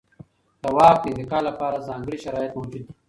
د 0.61 0.63
واک 0.75 0.95
د 1.01 1.05
انتقال 1.11 1.43
لپاره 1.49 1.85
ځانګړي 1.87 2.17
شرایط 2.23 2.51
موجود 2.57 2.71
دي. 2.83 2.83